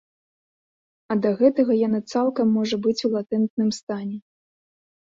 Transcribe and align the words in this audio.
А 1.11 1.17
да 1.25 1.29
гэтага 1.43 1.77
яна 1.87 1.99
цалкам 2.15 2.47
можа 2.61 2.75
быць 2.87 2.99
у 3.07 3.13
латэнтным 3.19 3.69
стане. 3.83 4.17